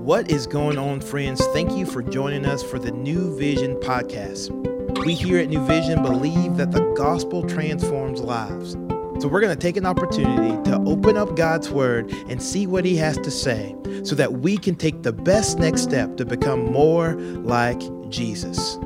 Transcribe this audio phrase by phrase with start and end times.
[0.00, 1.44] What is going on, friends?
[1.48, 4.48] Thank you for joining us for the New Vision podcast.
[5.04, 8.72] We here at New Vision believe that the gospel transforms lives.
[9.20, 12.86] So we're going to take an opportunity to open up God's word and see what
[12.86, 16.72] he has to say so that we can take the best next step to become
[16.72, 17.12] more
[17.42, 18.78] like Jesus.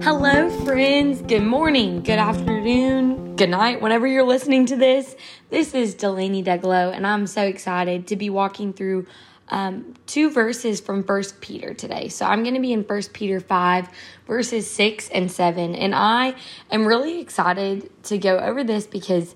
[0.00, 1.22] Hello, friends.
[1.22, 5.16] Good morning, good afternoon, good night, whenever you're listening to this.
[5.50, 9.06] This is Delaney Deglow, and I'm so excited to be walking through
[9.48, 12.08] um, two verses from First Peter today.
[12.08, 13.88] So I'm going to be in First Peter 5,
[14.26, 15.74] verses 6 and 7.
[15.74, 16.34] And I
[16.70, 19.34] am really excited to go over this because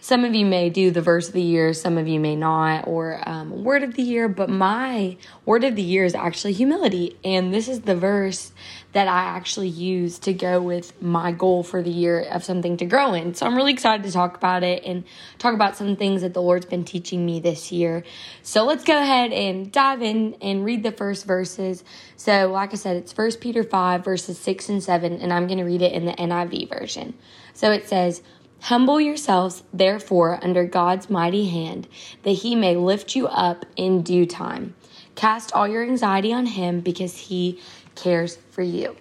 [0.00, 2.86] some of you may do the verse of the year, some of you may not,
[2.86, 7.18] or um, word of the year, but my word of the year is actually humility.
[7.22, 8.52] And this is the verse
[8.92, 12.86] that I actually use to go with my goal for the year of something to
[12.86, 13.34] grow in.
[13.34, 15.04] So I'm really excited to talk about it and
[15.38, 18.02] talk about some things that the Lord's been teaching me this year.
[18.42, 21.84] So let's go ahead and dive in and read the first verses.
[22.16, 25.58] So, like I said, it's First Peter 5, verses 6 and 7, and I'm going
[25.58, 27.14] to read it in the NIV version.
[27.52, 28.22] So it says,
[28.62, 31.88] Humble yourselves, therefore, under God's mighty hand,
[32.22, 34.74] that he may lift you up in due time.
[35.14, 37.58] Cast all your anxiety on him because he
[37.94, 38.96] cares for you.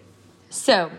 [0.50, 0.92] So,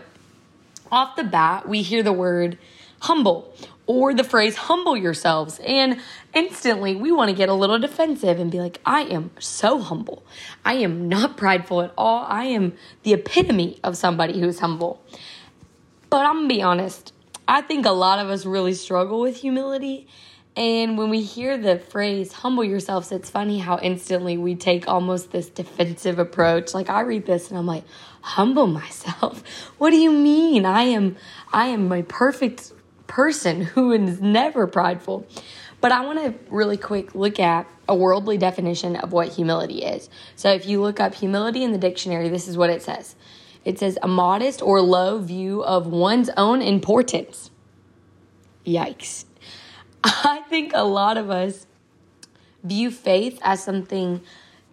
[0.91, 2.57] off the bat, we hear the word
[3.01, 3.53] humble
[3.87, 5.99] or the phrase humble yourselves, and
[6.33, 10.23] instantly we want to get a little defensive and be like, I am so humble.
[10.63, 12.25] I am not prideful at all.
[12.27, 12.73] I am
[13.03, 15.01] the epitome of somebody who's humble.
[16.09, 17.11] But I'm gonna be honest,
[17.47, 20.07] I think a lot of us really struggle with humility.
[20.55, 25.31] And when we hear the phrase humble yourselves, it's funny how instantly we take almost
[25.31, 26.73] this defensive approach.
[26.73, 27.83] Like I read this and I'm like,
[28.21, 29.43] humble myself.
[29.77, 30.65] What do you mean?
[30.65, 31.15] I am
[31.51, 32.71] I am a perfect
[33.07, 35.25] person who is never prideful.
[35.81, 40.09] But I want to really quick look at a worldly definition of what humility is.
[40.35, 43.15] So if you look up humility in the dictionary, this is what it says.
[43.63, 47.51] It says a modest or low view of one's own importance.
[48.65, 49.25] Yikes.
[50.03, 51.67] I think a lot of us
[52.63, 54.21] view faith as something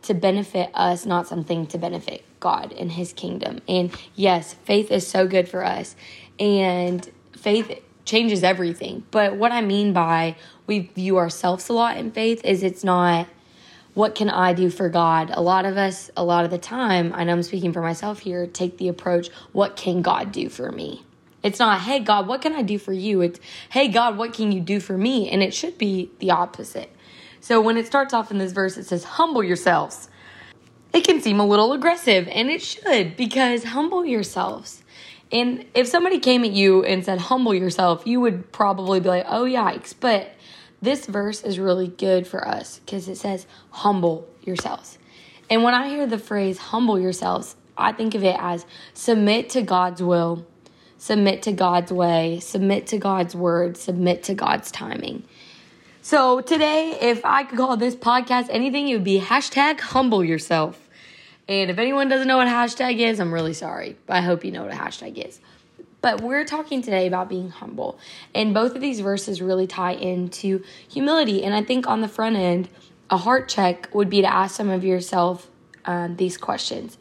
[0.02, 3.60] to benefit us, not something to benefit God and His kingdom.
[3.68, 5.96] And yes, faith is so good for us,
[6.38, 9.04] and faith changes everything.
[9.10, 13.26] But what I mean by we view ourselves a lot in faith is it's not
[13.98, 15.32] what can I do for God?
[15.34, 18.20] A lot of us, a lot of the time, I know I'm speaking for myself
[18.20, 21.02] here, take the approach, what can God do for me?
[21.42, 23.22] It's not, hey, God, what can I do for you?
[23.22, 25.28] It's, hey, God, what can you do for me?
[25.28, 26.94] And it should be the opposite.
[27.40, 30.08] So when it starts off in this verse, it says, humble yourselves.
[30.92, 34.84] It can seem a little aggressive, and it should, because humble yourselves.
[35.32, 39.26] And if somebody came at you and said, humble yourself, you would probably be like,
[39.28, 39.92] oh, yikes.
[39.98, 40.34] But
[40.80, 44.98] this verse is really good for us because it says, humble yourselves.
[45.50, 49.62] And when I hear the phrase humble yourselves, I think of it as submit to
[49.62, 50.46] God's will,
[50.98, 55.24] submit to God's way, submit to God's word, submit to God's timing.
[56.02, 60.88] So today, if I could call this podcast anything, it would be hashtag humble yourself.
[61.48, 63.96] And if anyone doesn't know what hashtag is, I'm really sorry.
[64.06, 65.40] But I hope you know what a hashtag is.
[66.00, 67.98] But we're talking today about being humble.
[68.34, 71.42] And both of these verses really tie into humility.
[71.42, 72.68] And I think on the front end,
[73.10, 75.48] a heart check would be to ask some of yourself
[75.84, 76.98] um, these questions.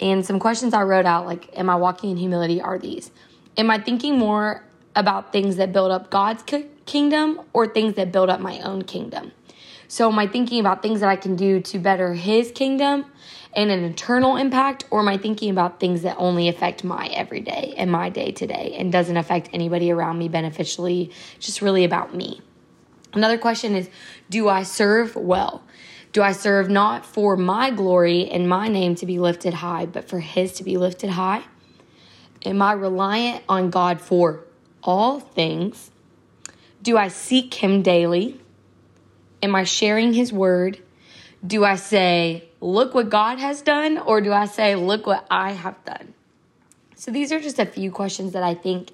[0.00, 2.60] And some questions I wrote out, like, Am I walking in humility?
[2.60, 3.10] are these
[3.56, 4.62] Am I thinking more
[4.94, 6.44] about things that build up God's
[6.86, 9.32] kingdom or things that build up my own kingdom?
[9.90, 13.06] So, am I thinking about things that I can do to better His kingdom
[13.54, 17.72] and an eternal impact, or am I thinking about things that only affect my everyday
[17.74, 21.10] and my day to day and doesn't affect anybody around me beneficially?
[21.40, 22.42] Just really about me.
[23.14, 23.88] Another question is
[24.28, 25.64] Do I serve well?
[26.12, 30.06] Do I serve not for my glory and my name to be lifted high, but
[30.06, 31.44] for His to be lifted high?
[32.44, 34.44] Am I reliant on God for
[34.82, 35.90] all things?
[36.82, 38.38] Do I seek Him daily?
[39.42, 40.80] Am I sharing His word?
[41.46, 45.52] Do I say, look what God has done, or do I say, look what I
[45.52, 46.14] have done?
[46.96, 48.90] So these are just a few questions that I think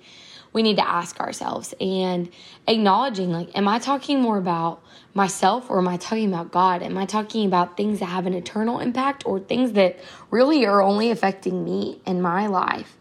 [0.52, 2.30] we need to ask ourselves and
[2.68, 4.82] acknowledging like, am I talking more about
[5.12, 6.82] myself or am I talking about God?
[6.82, 9.98] Am I talking about things that have an eternal impact or things that
[10.30, 12.96] really are only affecting me and my life?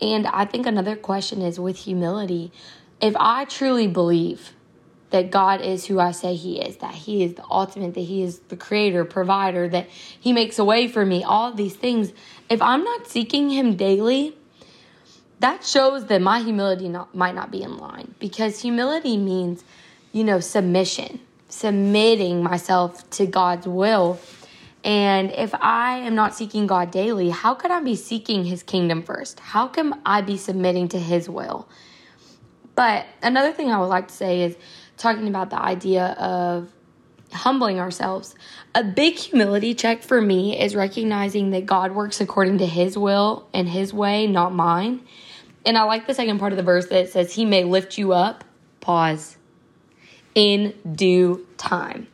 [0.00, 2.52] And I think another question is with humility,
[3.00, 4.52] if I truly believe
[5.14, 8.24] that God is who I say He is, that He is the ultimate, that He
[8.24, 12.12] is the creator, provider, that He makes a way for me, all these things.
[12.48, 14.36] If I'm not seeking Him daily,
[15.38, 19.62] that shows that my humility not, might not be in line because humility means,
[20.10, 24.18] you know, submission, submitting myself to God's will.
[24.82, 29.04] And if I am not seeking God daily, how could I be seeking his kingdom
[29.04, 29.38] first?
[29.38, 31.68] How can I be submitting to his will?
[32.74, 34.56] But another thing I would like to say is
[34.96, 36.70] talking about the idea of
[37.32, 38.34] humbling ourselves.
[38.74, 43.46] A big humility check for me is recognizing that God works according to his will
[43.52, 45.00] and his way, not mine.
[45.66, 48.12] And I like the second part of the verse that says, He may lift you
[48.12, 48.44] up,
[48.80, 49.36] pause,
[50.34, 52.08] in due time.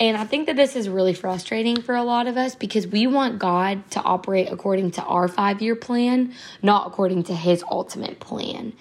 [0.00, 3.06] And I think that this is really frustrating for a lot of us because we
[3.06, 8.18] want God to operate according to our five year plan, not according to his ultimate
[8.18, 8.72] plan.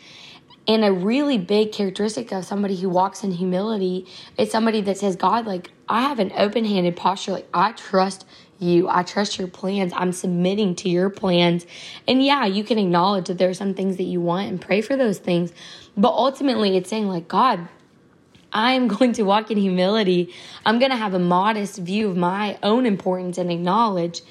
[0.68, 4.06] And a really big characteristic of somebody who walks in humility
[4.38, 7.34] is somebody that says, God, like, I have an open handed posture.
[7.34, 8.26] Like, I trust
[8.60, 8.88] you.
[8.88, 9.92] I trust your plans.
[9.94, 11.66] I'm submitting to your plans.
[12.08, 14.80] And yeah, you can acknowledge that there are some things that you want and pray
[14.80, 15.52] for those things.
[15.98, 17.68] But ultimately, it's saying, like, God,
[18.54, 20.34] I am going to walk in humility.
[20.66, 24.22] I'm going to have a modest view of my own importance and acknowledge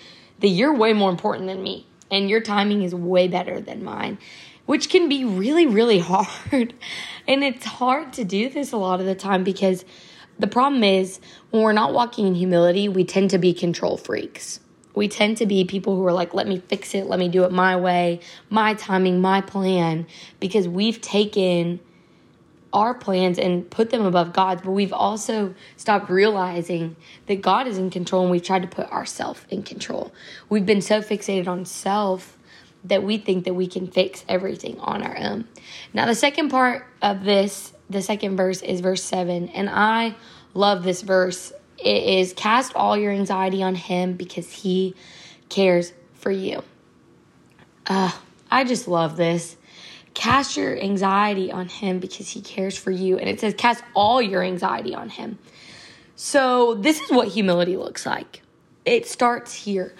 [0.40, 4.18] that you're way more important than me and your timing is way better than mine,
[4.66, 6.74] which can be really, really hard.
[7.26, 9.84] And it's hard to do this a lot of the time because
[10.38, 11.20] the problem is
[11.50, 14.60] when we're not walking in humility, we tend to be control freaks.
[14.94, 17.44] We tend to be people who are like, let me fix it, let me do
[17.44, 18.20] it my way,
[18.50, 20.06] my timing, my plan,
[20.38, 21.80] because we've taken
[22.72, 27.78] our plans and put them above God's, but we've also stopped realizing that God is
[27.78, 30.12] in control and we've tried to put ourselves in control.
[30.48, 32.38] We've been so fixated on self
[32.84, 35.46] that we think that we can fix everything on our own.
[35.92, 40.14] Now, the second part of this, the second verse is verse 7, and I
[40.54, 41.52] love this verse.
[41.78, 44.94] It is cast all your anxiety on Him because He
[45.48, 46.62] cares for you.
[47.86, 48.12] Uh,
[48.50, 49.56] I just love this
[50.14, 53.16] Cast your anxiety on him because he cares for you.
[53.18, 55.38] And it says, cast all your anxiety on him.
[56.16, 58.42] So, this is what humility looks like.
[58.84, 59.94] It starts here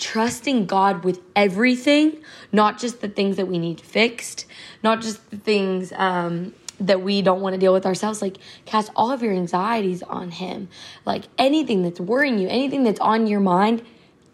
[0.00, 2.18] trusting God with everything,
[2.50, 4.46] not just the things that we need fixed,
[4.82, 8.20] not just the things um, that we don't want to deal with ourselves.
[8.20, 10.68] Like, cast all of your anxieties on Him.
[11.04, 13.84] Like, anything that's worrying you, anything that's on your mind,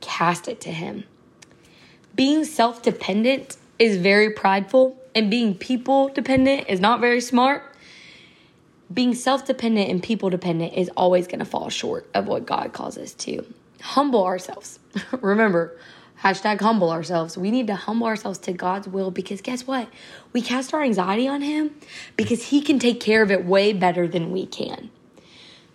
[0.00, 1.04] cast it to Him.
[2.14, 7.74] Being self dependent is very prideful and being people dependent is not very smart.
[8.92, 12.72] Being self dependent and people dependent is always going to fall short of what God
[12.72, 13.44] calls us to.
[13.81, 14.78] Humble ourselves.
[15.20, 15.78] Remember,
[16.23, 17.37] hashtag humble ourselves.
[17.37, 19.88] We need to humble ourselves to God's will because guess what?
[20.32, 21.75] We cast our anxiety on Him
[22.17, 24.90] because He can take care of it way better than we can.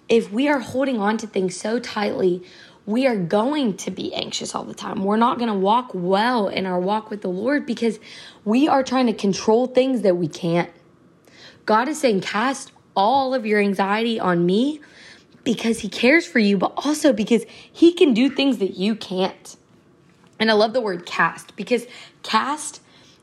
[0.09, 2.43] If we are holding on to things so tightly,
[2.85, 5.03] we are going to be anxious all the time.
[5.03, 7.99] We're not going to walk well in our walk with the Lord because
[8.43, 10.69] we are trying to control things that we can't.
[11.65, 14.81] God is saying, cast all of your anxiety on me
[15.43, 19.55] because He cares for you, but also because He can do things that you can't.
[20.39, 21.85] And I love the word cast because
[22.23, 22.81] cast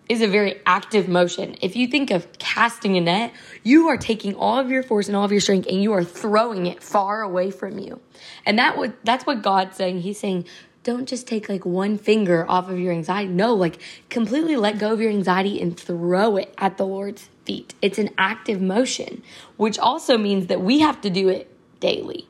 [0.09, 1.56] is a very active motion.
[1.61, 3.32] If you think of casting a net,
[3.62, 6.05] you are taking all of your force and all of your strength and you are
[6.05, 8.00] throwing it far away from you.
[8.47, 10.00] And that would that's what God's saying.
[10.00, 10.47] He's saying,
[10.82, 13.31] don't just take like one finger off of your anxiety.
[13.31, 17.75] No, like completely let go of your anxiety and throw it at the Lord's feet.
[17.82, 19.23] It's an active motion,
[19.56, 22.29] which also means that we have to do it daily.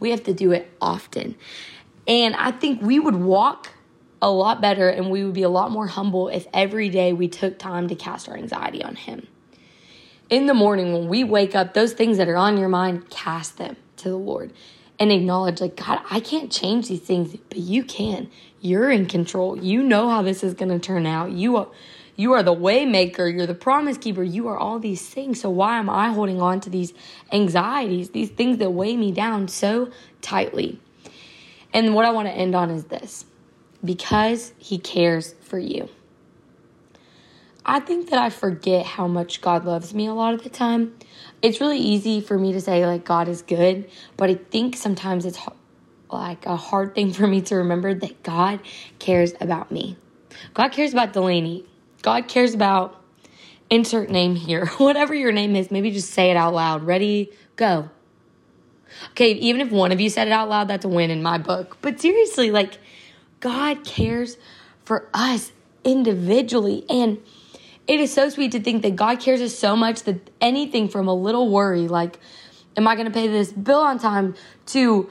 [0.00, 1.36] We have to do it often.
[2.06, 3.70] And I think we would walk
[4.20, 7.28] a lot better and we would be a lot more humble if every day we
[7.28, 9.26] took time to cast our anxiety on Him.
[10.30, 13.58] In the morning, when we wake up, those things that are on your mind, cast
[13.58, 14.52] them to the Lord
[14.98, 18.30] and acknowledge, like, God, I can't change these things, but you can.
[18.60, 19.58] You're in control.
[19.58, 21.32] You know how this is going to turn out.
[21.32, 21.68] You are.
[22.14, 25.40] You are the waymaker, you're the promise keeper, you are all these things.
[25.40, 26.92] So why am I holding on to these
[27.32, 29.90] anxieties, these things that weigh me down so
[30.20, 30.78] tightly?
[31.72, 33.24] And what I want to end on is this
[33.84, 35.88] because He cares for you.
[37.64, 40.98] I think that I forget how much God loves me a lot of the time.
[41.42, 45.24] It's really easy for me to say, like, God is good, but I think sometimes
[45.24, 45.38] it's
[46.10, 48.60] like a hard thing for me to remember that God
[48.98, 49.96] cares about me.
[50.54, 51.64] God cares about Delaney.
[52.02, 53.00] God cares about
[53.70, 54.66] insert name here.
[54.78, 56.84] Whatever your name is, maybe just say it out loud.
[56.84, 57.32] Ready?
[57.56, 57.88] Go.
[59.12, 61.38] Okay, even if one of you said it out loud, that's a win in my
[61.38, 61.78] book.
[61.80, 62.78] But seriously, like,
[63.40, 64.36] God cares
[64.84, 65.52] for us
[65.84, 66.84] individually.
[66.88, 67.18] And
[67.86, 71.08] it is so sweet to think that God cares us so much that anything from
[71.08, 72.18] a little worry, like,
[72.76, 74.34] am I going to pay this bill on time,
[74.66, 75.10] to,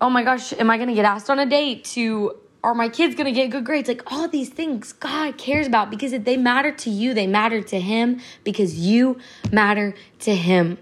[0.00, 2.88] oh my gosh, am I going to get asked on a date, to, are my
[2.88, 3.88] kids going to get good grades?
[3.88, 7.60] Like, all these things God cares about because if they matter to you, they matter
[7.62, 9.18] to Him because you
[9.52, 10.78] matter to Him.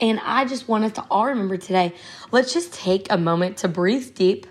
[0.00, 1.94] And I just want us to all remember today
[2.30, 4.46] let's just take a moment to breathe deep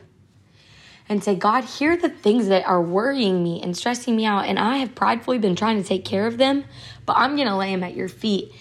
[1.08, 4.46] and say, God, here are the things that are worrying me and stressing me out.
[4.46, 6.66] And I have pridefully been trying to take care of them,
[7.08, 8.54] but I'm going to lay them at your feet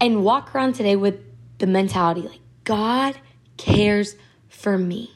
[0.00, 1.20] and walk around today with
[1.58, 3.16] the mentality like, God
[3.56, 4.16] cares
[4.48, 5.12] for me.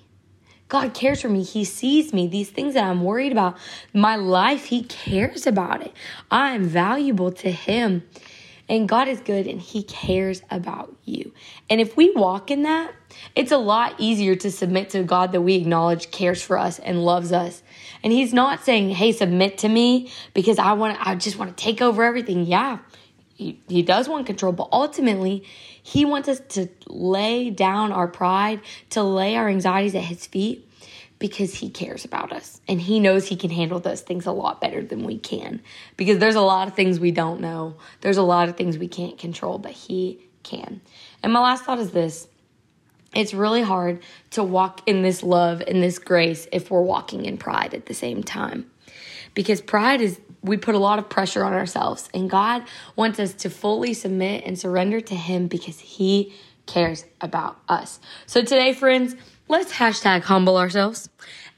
[0.68, 1.42] God cares for me.
[1.42, 2.26] He sees me.
[2.26, 3.56] These things that I'm worried about,
[3.92, 5.92] my life, He cares about it.
[6.30, 8.04] I am valuable to Him.
[8.68, 11.32] And God is good and He cares about you.
[11.70, 12.92] And if we walk in that,
[13.34, 17.02] it's a lot easier to submit to God that we acknowledge cares for us and
[17.02, 17.62] loves us.
[18.02, 21.62] And He's not saying, hey, submit to me because I want I just want to
[21.62, 22.44] take over everything.
[22.44, 22.78] Yeah,
[23.38, 25.44] he, he does want control, but ultimately,
[25.80, 30.68] He wants us to lay down our pride, to lay our anxieties at His feet
[31.20, 34.60] because he cares about us and he knows he can handle those things a lot
[34.60, 35.60] better than we can.
[35.96, 37.74] Because there's a lot of things we don't know.
[38.02, 40.80] There's a lot of things we can't control but he can.
[41.20, 42.28] And my last thought is this.
[43.16, 47.36] It's really hard to walk in this love and this grace if we're walking in
[47.36, 48.70] pride at the same time
[49.34, 52.62] because pride is we put a lot of pressure on ourselves and god
[52.96, 56.32] wants us to fully submit and surrender to him because he
[56.66, 59.16] cares about us so today friends
[59.48, 61.08] let's hashtag humble ourselves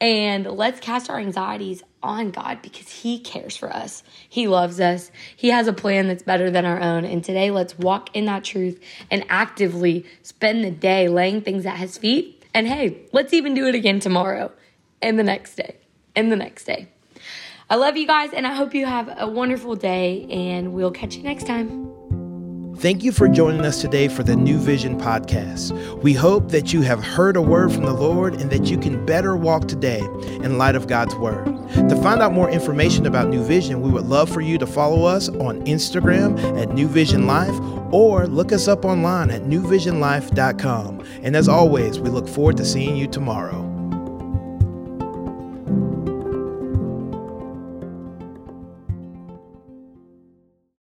[0.01, 4.03] and let's cast our anxieties on God because He cares for us.
[4.29, 5.11] He loves us.
[5.37, 7.05] He has a plan that's better than our own.
[7.05, 11.77] And today, let's walk in that truth and actively spend the day laying things at
[11.77, 12.45] His feet.
[12.55, 14.53] And hey, let's even do it again tomorrow
[15.03, 15.77] and the next day
[16.17, 16.89] and the next day.
[17.71, 21.15] I love you guys, and I hope you have a wonderful day, and we'll catch
[21.15, 21.89] you next time.
[22.79, 26.03] Thank you for joining us today for the New Vision podcast.
[26.03, 29.07] We hope that you have heard a word from the Lord and that you can
[29.07, 31.45] better walk today in light of God's word.
[31.45, 35.05] To find out more information about New Vision, we would love for you to follow
[35.05, 37.55] us on Instagram at New Vision Life
[37.93, 41.05] or look us up online at newvisionlife.com.
[41.23, 43.70] And as always, we look forward to seeing you tomorrow.